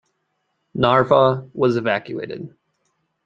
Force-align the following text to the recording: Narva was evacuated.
Narva 0.73 1.47
was 1.53 1.75
evacuated. 1.77 2.55